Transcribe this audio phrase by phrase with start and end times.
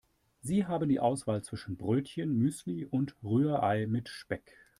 [0.41, 4.57] Sie haben die Auswahl zwischen Brötchen, Müsli und Rührei mit Speck.